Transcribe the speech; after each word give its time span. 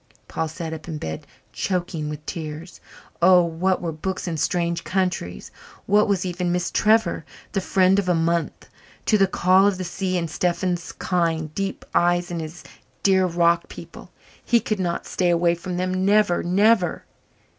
Paul 0.27 0.47
sat 0.47 0.73
up 0.73 0.87
in 0.87 0.97
bed, 0.97 1.27
choking 1.53 2.09
with 2.09 2.25
tears. 2.25 2.81
Oh, 3.21 3.43
what 3.43 3.83
were 3.83 3.91
books 3.91 4.27
and 4.27 4.39
strange 4.39 4.83
countries? 4.83 5.51
what 5.85 6.07
was 6.07 6.25
even 6.25 6.51
Miss 6.51 6.71
Trevor, 6.71 7.23
the 7.51 7.61
friend 7.61 7.99
of 7.99 8.09
a 8.09 8.15
month? 8.15 8.67
to 9.05 9.19
the 9.19 9.27
call 9.27 9.67
of 9.67 9.77
the 9.77 9.83
sea 9.83 10.17
and 10.17 10.27
Stephen's 10.27 10.91
kind, 10.91 11.53
deep 11.53 11.85
eyes 11.93 12.31
and 12.31 12.41
his 12.41 12.63
dear 13.03 13.27
rock 13.27 13.69
people? 13.69 14.11
He 14.43 14.59
could 14.59 14.79
not 14.79 15.05
stay 15.05 15.29
away 15.29 15.53
from 15.53 15.77
them 15.77 16.03
never 16.03 16.41
never. 16.41 17.05